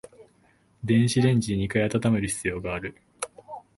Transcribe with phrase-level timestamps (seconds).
[0.83, 2.95] 電子レンジで二回温める必要がある